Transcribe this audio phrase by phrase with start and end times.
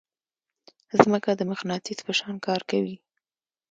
[1.01, 2.95] ځمکه د مقناطیس په شان کار کوي.